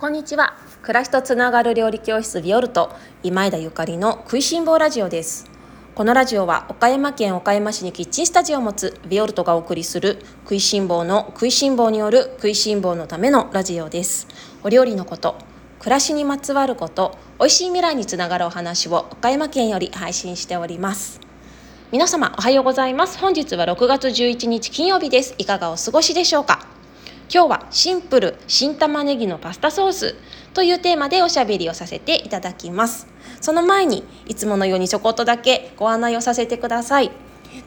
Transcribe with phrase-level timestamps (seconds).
[0.00, 0.54] こんにちは。
[0.82, 5.50] 暮らしとつながる料理教室ビオルト今枝ゆかりの食いしん坊ラジオです。
[5.96, 14.28] このラジオは岡山県岡山市にキッチンスタジオを持つビオルトがお送りする食いしん坊の食いしん坊による食いしん坊のためのラジオです。
[14.62, 15.34] お料理のこと
[15.80, 21.18] 暮らしにまつわること美味しい未来につながるお話を岡山県より配信しております。
[21.90, 23.18] 皆様おはようございます。
[23.18, 25.34] 本日は6月11日金曜日です。
[25.38, 26.77] いかがお過ごしでしょうか？
[27.30, 30.14] 今日はシンプル新玉ねぎのパスタソース
[30.54, 33.06] というテーマでおしゃべりをさせていただきます。
[33.42, 37.10] その前にいつものようにちょこっとだけご案内をさせてください。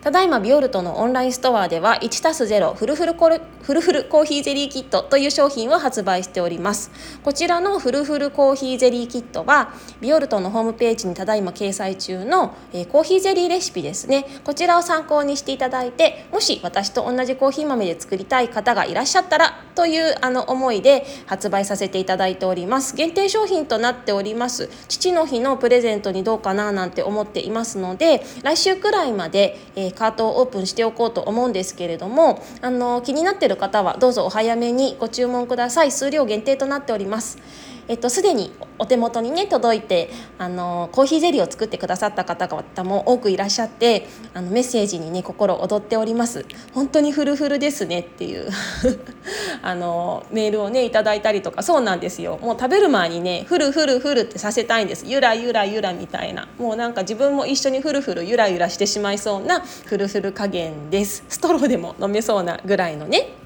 [0.01, 3.29] ただいまビオルトのオンラインストアでは 1+0 フルフルコ
[3.61, 6.91] フルフルコーヒーゼリーキットという商品を発売しております。
[7.23, 14.25] こちらのフルフルコーヒーゼリーキットはビオルトのホームページにただいま掲載中の、えー、コーヒーゼリーレシピですね。
[14.43, 22.95] こちらを参考にしていただいてもし私と同じコーヒー豆で作りたい方がいらっしゃったらというあの思いで発売させていただいております。
[22.95, 24.69] 限定商品となっております。
[24.87, 35.91] 父の日のプレゼントにどうかななんて思っていますので来週くらいまで、えー、カートをオープンしておこうと思うんですけれどもあの気になっている方はどうぞお早めにご注文ください。
[35.91, 37.37] 数量限定となっております。
[37.87, 46.45] えっと、すでにお手元にね届いてあのコーヒーゼリーを作ってくださった方々も多くいらっしゃってあのメッセージにね心躍っております。
[46.73, 48.49] 本当にフルフルですねっていう。
[49.61, 51.63] あのメールをねいただいたりとか。
[51.63, 52.39] そうなんですよ。
[52.41, 55.05] もう食べる前にねフルフルフルってさせたいんです。
[55.05, 56.47] ゆらゆらゆらみたいな。
[56.57, 61.23] もうなんか自分も一緒にフルフルゆらゆらしてしまいそうなフルフル加減です。
[61.29, 63.40] ストローでも飲めそうなぐらいのね。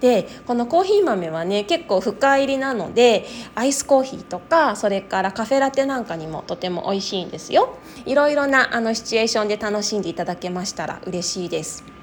[0.00, 7.78] でこのコーヒー豆はね結構深入りなのでアイスコーヒーとかそれからカフェラテなんかにもとても美味しいんですよ。
[8.06, 11.97] いろいろなあのシチュエーションで楽しんでいただけましたら嬉しいです。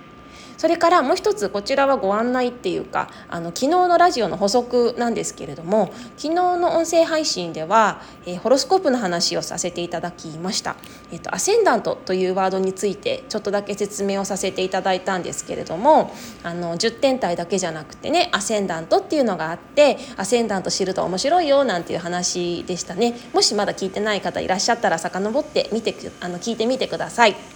[0.57, 10.75] それからもう一つこちらはご案内っていうかあの昨日のラジオの補足なんですけれども昨日の音声配信では、えー、ホロスコープの話をさせていただきました、
[11.11, 16.13] えーと、アセンダントというワードについてちょっとだけ説明をさせていただいたんですけれども
[16.43, 27.54] あの10点体だけじゃなくてねアセンダントっていうのがあってアセンダント知ると面白いよなんていう話でしたねもしまだ聞いてない方いらっしゃったら遡ってみてあの聞いてみてください。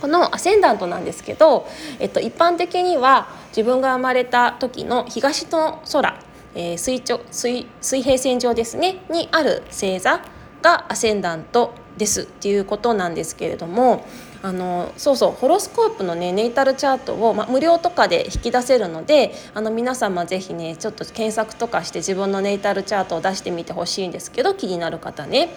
[0.00, 1.66] このアセンダントなんですけど、
[1.98, 6.18] えっと、一般的には自分が生まれた時の東の空、
[6.54, 10.20] えー、水水水平線上ですねにある星座
[10.62, 14.06] がアセンダントですっていうことなんですけれども
[14.42, 25.50] あのそうそうホロスコープのねネイタルチャートを、ま、無料とかで引き出せるのであの皆様是非ねちょっと検索とかして自分のネイタルチャートを出してみてほしいんですけど気になる方ね。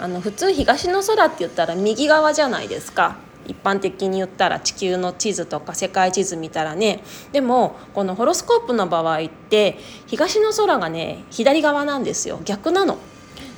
[0.00, 3.16] あの普通東の空って言ったら右側じゃないですか。
[3.48, 12.98] 一般的に言ったら地球の地図とか世界地図見たらねでもこのホロスコープの場合って東の空がね左側なんですよ逆なの。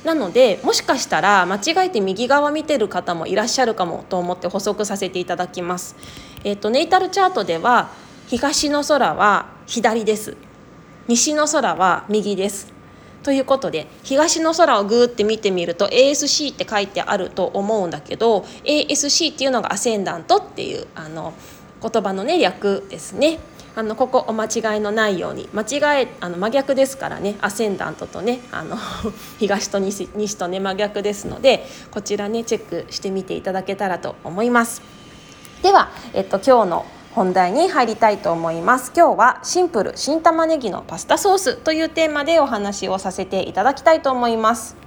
[0.03, 5.95] なのでもしかしたら間違えて右側見てる方もいらっしゃるかもと思って補足させていただきます。
[6.43, 7.91] えっ、ー、とネイタルチャートでは
[8.27, 10.35] 東の空は左です。
[11.07, 12.80] 西の空は右です。
[13.23, 21.33] ということで東の空をグーって見てみると ASC って書いてあると思うんだけど ASC っていうのがアセンダントっていうあの
[21.81, 23.39] 言葉のね略ですね。
[23.73, 28.75] あのここお間違いのないように間違えあの真逆ですからねアセンダントとねあの
[29.39, 34.81] 東と西西とね真逆ですのでこちらねチェックしてみていただけたらと思います。
[35.63, 38.93] では、えっと、今日の本題に入りたいと思います。
[38.95, 44.77] 今日はシンプル新玉ねぎのパスタソースというテーマでお話をさせていただきたいと思います。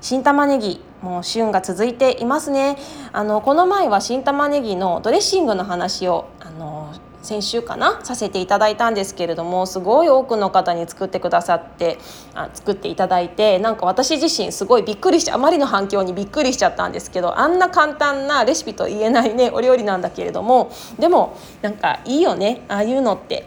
[0.00, 2.76] 新玉ねぎもう旬が続いていますね。
[3.12, 11.98] あのこの前は新玉ねぎのドレッシングの話をあの先週かなさせていただいたんですけれどもすごい多くの方に作ってくださって
[12.34, 23.46] あ作っていただいてなんか私自身すごいびっくりしてあまりの反響にびっくりしちゃったんですけどあんな簡単なレシピと言えないねお料理なんだけれどもでもなんかいいよねああいうのって。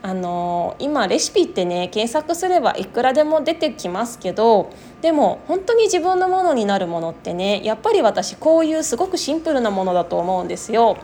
[0.00, 4.70] あのー、今レシピってね検索すればいくらでも出てきますけど
[5.00, 10.98] でも本当に自分のものになるものってねやっぱり私こういうすごくシンプルなものだと思うんですよ。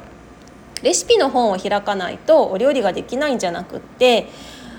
[0.85, 4.29] レシピの本を開かないとお料理ができないんじゃなくって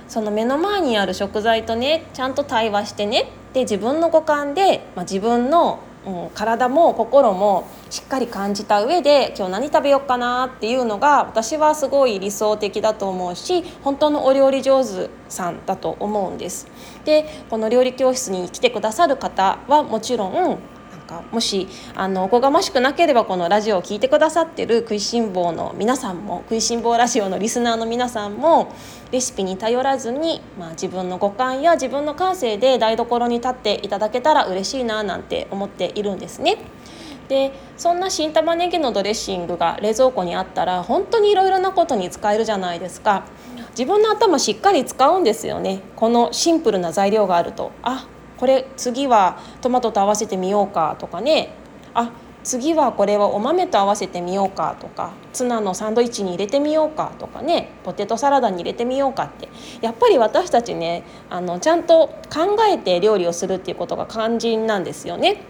[0.07, 16.68] その目の前にある食材とねちゃんと対話してねで自分の五感で、まあ、自分の、うん、体も心もしっかり感じた上で今日何食べようかなっていうのが私はすごい理想的だと思うし本当のお料理上手さんだと思うんです。
[17.04, 20.60] でこの料理教室に来てくださる方はもちろん
[21.06, 28.74] かもしあのおこがましくなければこのラジオを聞いてくださってる食いしん坊の皆さんも食いしん坊ラジオのリスナーの皆さんも
[29.12, 36.57] レシピに頼らずに、まあ、自分の五感や自分の感性で台所に立っていただけたら嬉しいななんて思っているんですね。
[37.28, 43.24] でそんな新玉ねぎのドレッシングが冷蔵庫にあったら本当にいろいろなことに使えるじゃないですか。
[43.72, 45.81] 自分の頭しっかり使うんですよね。
[45.96, 47.72] このシンプルな材料があると。
[47.81, 51.54] あこれ次はトマトと合わせてみようかとかね。
[51.94, 52.12] あ
[52.44, 55.14] 次はこれはお豆と合わせてみようかとか。
[55.34, 57.72] ツナのサンドイッチに入れてみようかとかね。
[57.84, 59.50] ポテトサラダに入れてみようかって。
[59.82, 65.42] やっぱり私たちねあのちゃんと考えて料理をするっていうことが肝心なんですよね。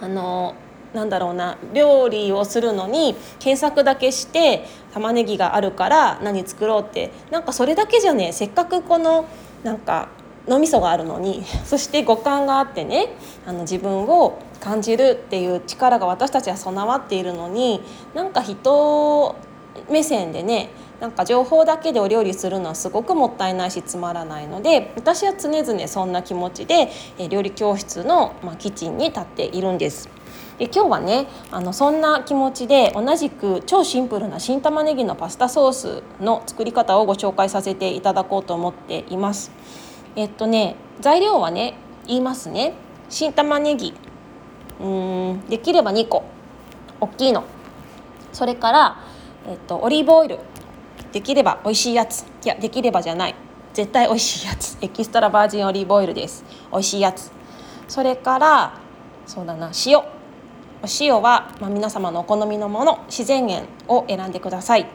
[0.00, 0.56] あの
[0.92, 1.56] なんだろうな。
[1.72, 7.12] 料理をするのに検索だけして玉ねぎがあるから何作ろうって。
[7.30, 9.26] なんかそれだけじゃねせっかくこの
[9.62, 10.08] なんか
[10.48, 13.08] 脳みそがあるのにそして五感があってね
[13.46, 17.80] あの自分を感じるっていう力が私たちは備わっているのに
[18.14, 19.36] なんか人
[19.90, 26.90] 目線でねなんか情報だけでお料理するのはすごくもったいないしつまらないので私は常々そんな気持ちで
[27.30, 30.08] 料理教室の、まキッチンに立っているんです。
[30.58, 39.52] で今日はねあのそんな気持ちで同じく超シンプルな新玉ねぎのパスタソースの作り方をご紹介させていただこうと思っています。
[40.18, 41.74] えっとね材料はね
[42.08, 42.74] 言いますね。
[43.08, 43.94] 新玉ねぎ。
[44.80, 46.24] うんできれば2個。
[47.00, 47.44] 大きいの。
[48.32, 48.98] それから、
[49.46, 50.40] えっと、オリーブオイル。
[51.12, 52.26] できれば美味しいやつ。
[52.44, 53.34] いやできればじゃない。
[53.72, 54.76] 絶対美味しいやつ。
[54.80, 56.44] エキストラバージンオリーブオイルです。
[56.72, 57.30] 美味しいやつ。
[57.86, 58.80] それから
[59.24, 59.98] そうだな塩。
[59.98, 60.02] お
[61.00, 63.04] 塩は、まあ、皆様のお好みのもの。
[63.06, 64.86] 自然塩を選んでください。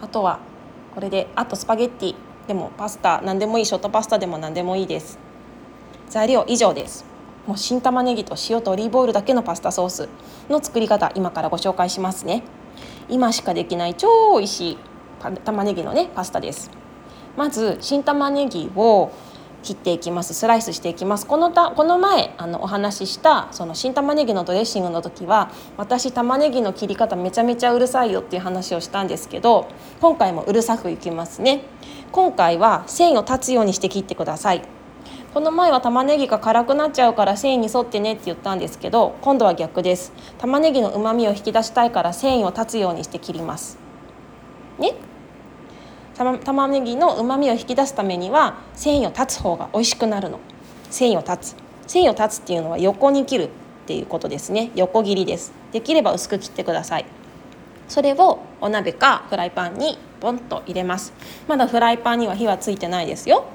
[0.00, 0.38] あとは
[0.94, 2.27] これであとスパゲッティ。
[2.48, 5.18] でもパスタ何でもいいショートパスタでも何でもいいです。
[6.08, 7.04] 材料以上です。
[7.46, 10.08] もう新玉ねぎと塩とオリーブオイルだけのパスタソース
[10.48, 12.42] の作り方今からご紹介しますね。
[13.10, 14.08] 今しかできない超
[14.38, 14.78] 美味しい
[15.44, 16.70] 玉ねぎのねパスタです。
[17.36, 19.12] まず新玉ねぎを
[19.62, 20.32] 切っていきます。
[20.32, 21.26] スライスしていきます。
[21.26, 29.68] このたこの前あのお話ししたその新玉ねぎのドレッシングの時は私玉ねぎの切り方めちゃめちゃうるさいよっていう話をしたんですけど
[30.00, 31.64] 今回もうるさくいきますね。
[32.10, 34.62] 今回は繊維を断つようにして切ってください。
[35.34, 40.12] この前は玉ねぎが辛くなっちゃうから繊維に沿ってねって言ったんですけど今度は逆です。
[40.38, 43.78] 玉ねぎの旨味を引き出したいから繊維を断つようにして切ります。
[44.78, 44.94] ね？
[46.16, 50.40] 玉ねぎの旨味を引き出すためには繊維を断つ方が美味しくなるの。
[50.90, 51.54] 繊維を断つ。
[51.86, 53.50] 繊維を断つっていうのは横に切るっ
[53.86, 54.70] ていうことですね。
[54.74, 55.52] 横切りです。
[55.72, 57.06] できれば薄く切ってください。
[57.88, 61.12] それをお鍋かフライパンにポンと入れます。
[61.46, 63.46] まだフライパンには火はついてないですよ。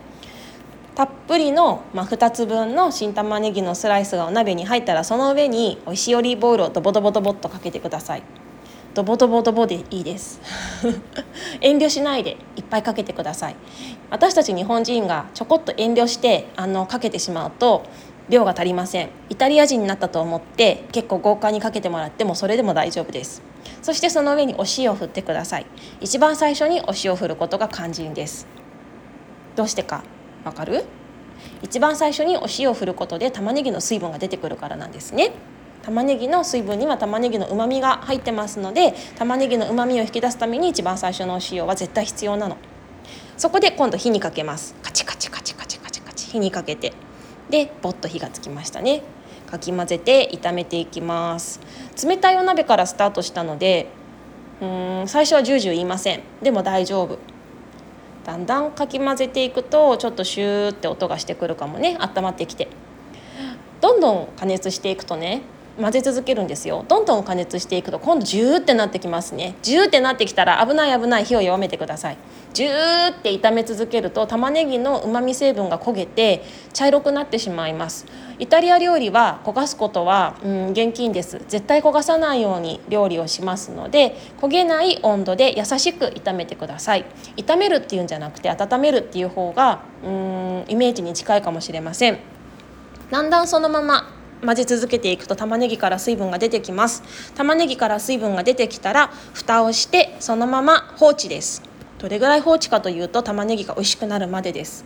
[0.96, 8.24] たっぷりの、まあ、2つ分の新玉ねぎのスライスがお鍋に入ったらその上においしいオリーブオイルをドボドボドボっとかけてください。
[8.94, 10.40] ドボドボドボでいいです。
[11.62, 13.56] 遠慮しないでいっぱいかけてください。
[14.12, 17.84] 私たち日本人がちょこっと遠慮してあのかけてしまうと
[18.30, 19.10] 量が足りません。
[19.30, 23.42] イタリア人になったと思って結構豪華にかけてもらってもそれでも大丈夫です。
[23.84, 25.68] そしてその上にお塩を振ってください。
[26.02, 28.48] 一番最初にお塩を振ることが肝心です。
[29.56, 30.04] どうしてか
[30.44, 30.86] わかる？
[31.62, 35.34] 一番最初にお塩を振ることで玉ねぎの水分が出てくるからなんですね。
[35.84, 42.56] 玉ねぎの水分には玉ねぎの旨味が入ってますので玉ねぎの旨味を引き出すために一番最初のお塩は絶対必要なの。
[43.36, 44.76] そこで今度火にかけます。
[44.82, 46.32] カチカチカチカチカチカチ。
[46.32, 46.94] 火にかけて。
[47.54, 49.04] でぼっと火がつきましたね。
[49.46, 51.60] かき混ぜて炒めていきます。
[52.04, 53.90] 冷たいお鍋からスタートしたので
[54.60, 56.24] うん最初はジュージュー言いません。
[56.42, 57.20] でも大丈夫。
[58.26, 61.96] だんだんかき混ぜていくとちょっとシューって音がしてくるかもね。
[62.00, 62.70] 温まってきて。
[63.82, 65.44] どんどん加熱していくとね
[65.80, 66.86] 混ぜ続けるんですよ。
[66.88, 69.56] どんどん加熱していくと今度ジューってなってきますね。
[69.64, 72.18] ジューってなってきたら危ない危ない火を弱めてください。
[72.54, 78.06] ジューって炒め続けると玉ねぎの旨味成分が焦げて茶色くなってしまいます。
[78.38, 81.42] イタリア料理は焦がすことは、うん、厳禁です。
[81.48, 87.06] 絶対焦がさないように料理をしますので焦げない温度で優しく炒めてください。
[87.38, 92.20] 炒めるっていうんじゃなくて温めるっていう方がうんイメージに近いかもしれません。
[93.10, 97.04] だんだんそのまま混ぜ続けていくと玉ねぎから水分が出てきます。
[97.36, 101.64] 玉ねぎから水分が出てきたら蓋をしてそのまま放置です。
[102.00, 104.86] どれぐらい放置かというと玉ねぎが美味しくなるまでです。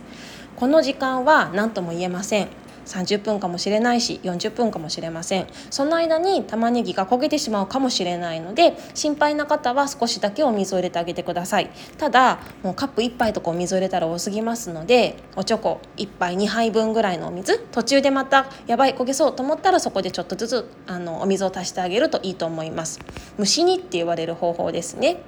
[0.56, 2.48] この時間は何とも言えません。
[2.88, 5.46] 30分かもしれないし40分かもしれません。
[5.70, 11.70] その間に玉ねぎが焦げてしまうかもしれないので心配な方は少しだけお水を入れてあげてください。
[11.98, 23.00] ただもうカップ1杯とかお水を入れたら多すぎますのでおちょこ1杯2杯分ぐらいのお水途中でまたやばい焦げそうと思ったらそこでちょっとずつあのお水を足してあげるといいと思います。
[23.38, 25.22] 蒸し煮って言われる方法ですね。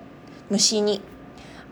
[0.50, 1.02] 蒸し煮。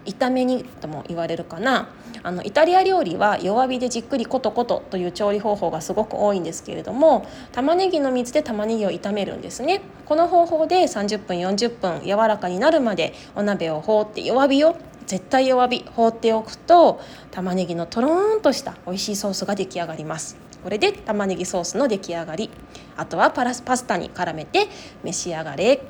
[0.04, 1.90] 炒め煮とも言われるかな。
[2.22, 9.80] あのイタリア料理は弱火でじっくりコトコトという調理方法がすごく多いんですけれども玉ねぎの水で玉ねぎを炒めるんですね。
[10.06, 20.36] この方法で30分40分柔らかになるまでお鍋を放って弱火を絶対弱火放っておくと玉ねぎのとろーんとした美味しいソースが出来上がります。
[20.62, 22.50] これで玉ねぎソースの出来上がり。
[22.96, 24.66] あとはパラスパスタに絡めて
[25.04, 25.80] 召し上がれ。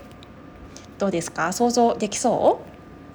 [0.99, 1.53] どうですか？
[1.53, 2.68] 想像できそう？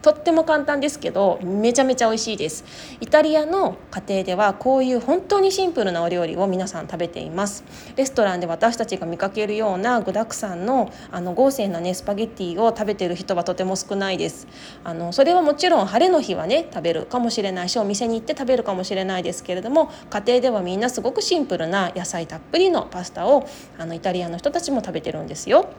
[0.03, 2.65] とっても簡単ですけどめちゃめちゃ美味しいです。
[2.99, 7.63] イタリアの家庭ではこういう本当にシンプルなお料理を皆さん食べています。
[7.95, 14.47] レストランで私たちが見かけるような具沢山のあの豪勢なねスパゲッティを食べてる人はとても少ないです。
[14.83, 25.69] あのそれはもちろん晴れの日はね食べるかもしれないしお店に行って食べるかもしれないですけれども家庭ではみんなすごくシンプルな野菜たっぷりのパスタをあのイタリアの人たちも食べてるんですよ。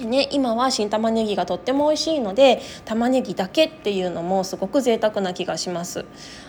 [0.00, 6.04] ね、今は新玉ねぎがとっても美味しいので玉ねぎだけっていうのもすごく贅沢な気がします。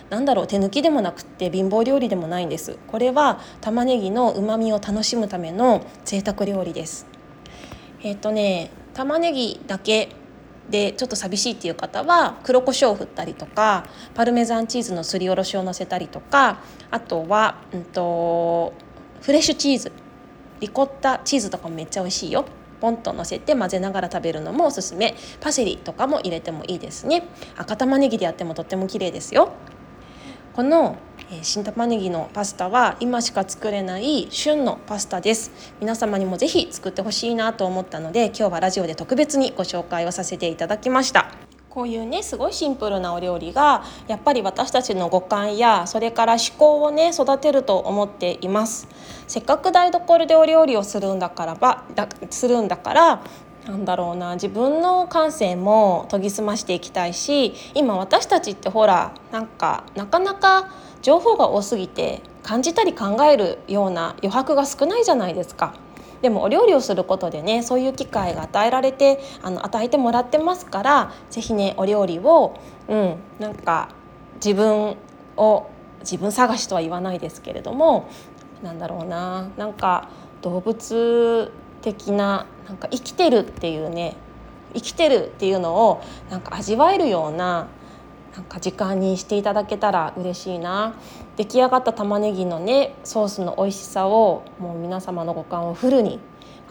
[0.09, 2.77] なんだろう手抜きでもなくって貧乏料理でもないんです。
[2.87, 7.07] これは玉ねぎの旨味を楽しむための贅沢料理です。
[8.03, 10.09] えっ、とね玉ねぎだけ
[10.69, 16.59] でちょっと寂しいっていう方は黒胡椒を振ったりとかパルメザンチーズのすりおろしをのせたりとか
[16.91, 18.73] あとは、うんと
[19.21, 19.91] フレッシュチーズ。
[20.59, 22.45] リコッタチーズとかもめっちゃ美味しいよ。
[22.79, 25.15] ポンと乗せて混ぜながら食べるのもおすすめ。
[25.39, 27.27] パセリとかも入れてもいいですね。
[27.57, 29.51] 赤玉ねぎでやってもとっても綺麗ですよ。
[30.53, 30.97] この
[31.29, 35.51] え新玉ねぎのパスタは今しか作れない旬のパスタです。
[35.79, 41.46] 皆様にもぜひ作ってほしいなと思ったので今日はラジオで特別にご紹介をさせていただきました。
[41.77, 48.87] こういうねすごいシンプルなお料理がやっぱり私たちの五感やそれから思考をね育てると思っています
[49.27, 53.21] せっかく台所でお料理をするんだからばだするんだから
[53.67, 60.71] なんだろうな自分の感性も研ぎ澄ましていきたいし今私たちってほらなんかなかなか
[61.03, 65.75] 情報が多すぎて感じたり考えるような余白が少ないじゃないですか。
[66.21, 73.89] でもお料理をすることでねそういう機会が与えられてあの与えてもらってますから是非ねお料理をうんなんか
[74.35, 74.97] 自分
[75.35, 75.69] を
[76.01, 78.09] 自分探しとは言わないですけれども
[78.63, 80.09] なんだろうななんか
[80.41, 84.15] 動物的ななんか生きてるっていうね
[84.73, 87.67] 生きてるっていうのをなんか味わえるような
[88.35, 90.95] なんか時間にしていただけたら嬉しいな。
[91.37, 96.19] 出来上がった玉ねぎのねソースの美味しさをもう皆様の五感をフルに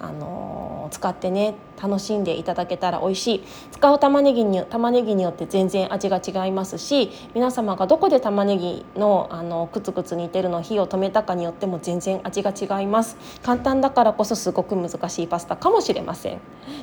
[0.01, 3.45] あの使ってね楽しんでいただけたら美味しい。
[3.73, 13.17] 使う玉ねぎに玉ねぎによって全然味が違いますし皆様がどこで玉ねぎのあのくつくつ煮てるの火を止めたかによっても全然味が違います。
[13.43, 16.41] 簡単だからこそすごく難しいパスタかもしれません。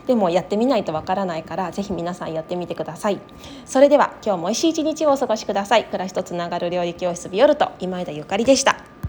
[0.08, 3.20] でもやってみないとわからないからぜひ皆さんやってみてください。
[3.65, 5.86] それでは今日も美味しい一日をお過ごしください。
[5.86, 8.92] 暮らしとつながる料理教室ビオルト今枝ゆかりでした。